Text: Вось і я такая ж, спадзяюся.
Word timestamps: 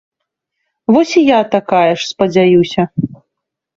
Вось 0.95 1.11
і 1.21 1.23
я 1.25 1.39
такая 1.57 1.91
ж, 1.93 2.11
спадзяюся. 2.13 2.81